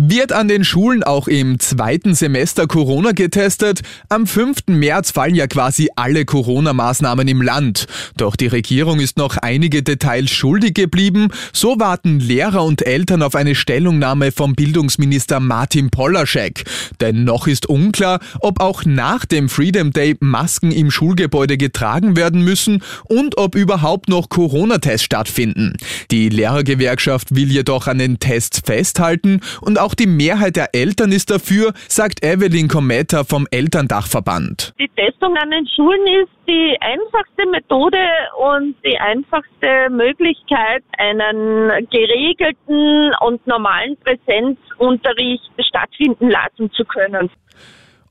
Wird 0.00 0.30
an 0.30 0.46
den 0.46 0.62
Schulen 0.62 1.02
auch 1.02 1.26
im 1.26 1.58
zweiten 1.58 2.14
Semester 2.14 2.68
Corona 2.68 3.10
getestet? 3.10 3.80
Am 4.08 4.28
5. 4.28 4.68
März 4.68 5.10
fallen 5.10 5.34
ja 5.34 5.48
quasi 5.48 5.88
alle 5.96 6.24
Corona-Maßnahmen 6.24 7.26
im 7.26 7.42
Land. 7.42 7.88
Doch 8.16 8.36
die 8.36 8.46
Regierung 8.46 9.00
ist 9.00 9.16
noch 9.16 9.38
einige 9.38 9.82
Details 9.82 10.30
schuldig 10.30 10.74
geblieben. 10.74 11.30
So 11.52 11.80
warten 11.80 12.20
Lehrer 12.20 12.62
und 12.64 12.86
Eltern 12.86 13.22
auf 13.22 13.34
eine 13.34 13.56
Stellungnahme 13.56 14.30
vom 14.30 14.54
Bildungsminister 14.54 15.40
Martin 15.40 15.90
Polaschek. 15.90 16.62
Denn 17.00 17.24
noch 17.24 17.48
ist 17.48 17.66
unklar, 17.66 18.20
ob 18.38 18.60
auch 18.60 18.84
nach 18.84 19.24
dem 19.24 19.48
Freedom 19.48 19.92
Day 19.92 20.16
Masken 20.20 20.70
im 20.70 20.92
Schulgebäude 20.92 21.56
getragen 21.56 22.14
werden 22.14 22.44
müssen 22.44 22.84
und 23.06 23.36
ob 23.36 23.56
überhaupt 23.56 24.08
noch 24.08 24.28
Corona-Tests 24.28 25.04
stattfinden. 25.04 25.76
Die 26.12 26.28
Lehrergewerkschaft 26.28 27.34
will 27.34 27.50
jedoch 27.50 27.88
an 27.88 27.98
den 27.98 28.20
Tests 28.20 28.62
festhalten 28.64 29.40
und 29.60 29.80
auch 29.80 29.87
auch 29.88 29.94
die 29.94 30.06
Mehrheit 30.06 30.56
der 30.56 30.74
Eltern 30.74 31.12
ist 31.12 31.30
dafür, 31.30 31.72
sagt 31.88 32.22
Evelyn 32.22 32.68
Kometa 32.68 33.24
vom 33.24 33.46
Elterndachverband. 33.50 34.74
Die 34.78 34.88
Testung 34.88 35.34
an 35.38 35.50
den 35.50 35.66
Schulen 35.66 36.06
ist 36.22 36.32
die 36.46 36.76
einfachste 36.80 37.46
Methode 37.50 37.96
und 38.38 38.74
die 38.84 38.98
einfachste 38.98 39.88
Möglichkeit, 39.88 40.84
einen 40.98 41.88
geregelten 41.88 43.12
und 43.20 43.46
normalen 43.46 43.96
Präsenzunterricht 44.04 45.50
stattfinden 45.66 46.28
lassen 46.28 46.70
zu 46.72 46.84
können. 46.84 47.30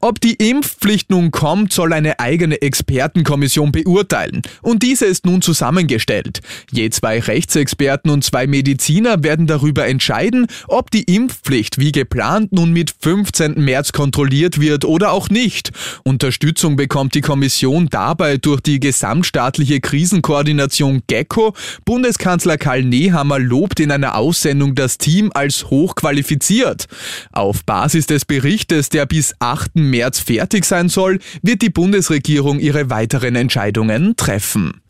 Ob 0.00 0.20
die 0.20 0.34
Impfpflicht 0.34 1.10
nun 1.10 1.30
kommt, 1.30 1.72
soll 1.72 1.92
eine 1.92 2.20
eigene 2.20 2.60
Expertenkommission 2.60 3.72
beurteilen. 3.72 4.42
Und 4.62 4.82
diese 4.82 5.06
ist 5.06 5.24
nun 5.24 5.42
zusammengestellt. 5.42 6.40
Je 6.70 6.90
zwei 6.90 7.18
Rechtsexperten 7.18 8.10
und 8.10 8.22
zwei 8.22 8.46
Mediziner 8.46 9.22
werden 9.22 9.46
darüber 9.46 9.86
entscheiden, 9.86 10.46
ob 10.68 10.90
die 10.90 11.04
Impfpflicht 11.04 11.78
wie 11.78 11.92
geplant 11.92 12.52
nun 12.52 12.72
mit 12.72 12.94
15. 13.00 13.54
März 13.54 13.92
kontrolliert 13.92 14.60
wird 14.60 14.84
oder 14.84 15.12
auch 15.12 15.30
nicht. 15.30 15.72
Unterstützung 16.04 16.76
bekommt 16.76 17.14
die 17.14 17.22
Kommission 17.22 17.88
dabei 17.88 18.36
durch 18.36 18.60
die 18.60 18.80
gesamtstaatliche 18.80 19.80
Krisenkoordination 19.80 21.02
GECKO. 21.06 21.54
Bundeskanzler 21.84 22.58
Karl 22.58 22.82
Nehammer 22.82 23.38
lobt 23.38 23.80
in 23.80 23.90
einer 23.90 24.16
Aussendung 24.16 24.74
das 24.74 24.98
Team 24.98 25.30
als 25.32 25.70
hochqualifiziert. 25.70 26.86
Auf 27.32 27.64
Basis 27.64 28.06
des 28.06 28.24
Berichtes, 28.24 28.90
der 28.90 29.06
bis 29.06 29.34
8. 29.38 29.85
März 29.90 30.20
fertig 30.20 30.64
sein 30.64 30.88
soll, 30.88 31.18
wird 31.42 31.62
die 31.62 31.70
Bundesregierung 31.70 32.58
ihre 32.58 32.90
weiteren 32.90 33.36
Entscheidungen 33.36 34.16
treffen. 34.16 34.82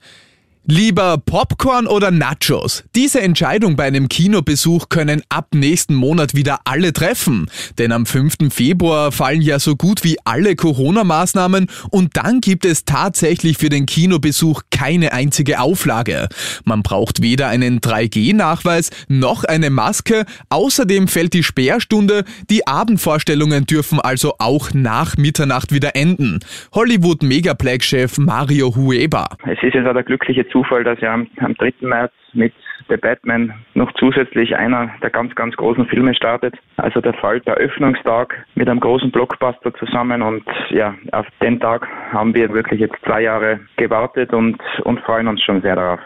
Lieber 0.68 1.16
Popcorn 1.24 1.86
oder 1.86 2.10
Nachos? 2.10 2.82
Diese 2.96 3.20
Entscheidung 3.20 3.76
bei 3.76 3.84
einem 3.84 4.08
Kinobesuch 4.08 4.88
können 4.88 5.22
ab 5.28 5.50
nächsten 5.54 5.94
Monat 5.94 6.34
wieder 6.34 6.58
alle 6.64 6.92
treffen. 6.92 7.48
Denn 7.78 7.92
am 7.92 8.04
5. 8.04 8.52
Februar 8.52 9.12
fallen 9.12 9.42
ja 9.42 9.60
so 9.60 9.76
gut 9.76 10.02
wie 10.02 10.16
alle 10.24 10.56
Corona-Maßnahmen 10.56 11.68
und 11.92 12.16
dann 12.16 12.40
gibt 12.40 12.64
es 12.64 12.84
tatsächlich 12.84 13.58
für 13.58 13.68
den 13.68 13.86
Kinobesuch 13.86 14.62
keine 14.72 15.12
einzige 15.12 15.60
Auflage. 15.60 16.26
Man 16.64 16.82
braucht 16.82 17.22
weder 17.22 17.46
einen 17.46 17.80
3G-Nachweis 17.80 18.90
noch 19.06 19.44
eine 19.44 19.70
Maske. 19.70 20.24
Außerdem 20.48 21.06
fällt 21.06 21.34
die 21.34 21.44
Sperrstunde. 21.44 22.24
Die 22.50 22.66
Abendvorstellungen 22.66 23.66
dürfen 23.66 24.00
also 24.00 24.34
auch 24.40 24.74
nach 24.74 25.16
Mitternacht 25.16 25.72
wieder 25.72 25.94
enden. 25.94 26.40
Hollywood-Megaplex-Chef 26.74 28.18
Mario 28.18 28.74
Hueba. 28.74 29.28
Es 29.44 29.62
ist 29.62 29.74
jetzt 29.74 29.86
der 29.86 30.02
glückliche 30.02 30.44
Zufall, 30.56 30.84
dass 30.84 30.98
ja 31.02 31.12
am, 31.12 31.26
am 31.40 31.54
3. 31.54 31.74
März 31.80 32.12
mit 32.32 32.54
The 32.88 32.96
Batman 32.96 33.52
noch 33.74 33.92
zusätzlich 33.92 34.56
einer 34.56 34.90
der 35.02 35.10
ganz, 35.10 35.34
ganz 35.34 35.54
großen 35.54 35.86
Filme 35.86 36.14
startet. 36.14 36.54
Also 36.78 37.02
der 37.02 37.12
fällt 37.12 37.46
der 37.46 37.56
Öffnungstag 37.56 38.46
mit 38.54 38.66
einem 38.66 38.80
großen 38.80 39.10
Blockbuster 39.10 39.74
zusammen 39.74 40.22
und 40.22 40.44
ja, 40.70 40.94
auf 41.12 41.26
den 41.42 41.60
Tag 41.60 41.86
haben 42.10 42.34
wir 42.34 42.54
wirklich 42.54 42.80
jetzt 42.80 42.96
zwei 43.04 43.20
Jahre 43.20 43.60
gewartet 43.76 44.32
und, 44.32 44.58
und 44.84 45.00
freuen 45.00 45.28
uns 45.28 45.42
schon 45.42 45.60
sehr 45.60 45.76
darauf. 45.76 46.00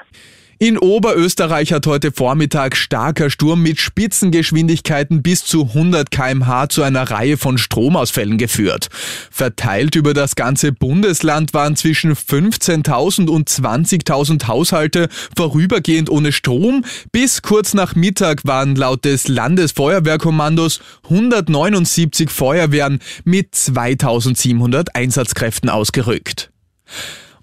In 0.62 0.76
Oberösterreich 0.76 1.72
hat 1.72 1.86
heute 1.86 2.12
Vormittag 2.12 2.76
starker 2.76 3.30
Sturm 3.30 3.62
mit 3.62 3.80
Spitzengeschwindigkeiten 3.80 5.22
bis 5.22 5.42
zu 5.42 5.68
100 5.68 6.10
kmh 6.10 6.68
zu 6.68 6.82
einer 6.82 7.10
Reihe 7.10 7.38
von 7.38 7.56
Stromausfällen 7.56 8.36
geführt. 8.36 8.88
Verteilt 9.30 9.96
über 9.96 10.12
das 10.12 10.36
ganze 10.36 10.72
Bundesland 10.72 11.54
waren 11.54 11.76
zwischen 11.76 12.14
15.000 12.14 13.30
und 13.30 13.48
20.000 13.48 14.48
Haushalte 14.48 15.08
vorübergehend 15.34 16.10
ohne 16.10 16.30
Strom. 16.30 16.84
Bis 17.10 17.40
kurz 17.40 17.72
nach 17.72 17.94
Mittag 17.94 18.44
waren 18.44 18.76
laut 18.76 19.06
des 19.06 19.28
Landesfeuerwehrkommandos 19.28 20.82
179 21.04 22.28
Feuerwehren 22.28 22.98
mit 23.24 23.54
2700 23.54 24.94
Einsatzkräften 24.94 25.70
ausgerückt. 25.70 26.50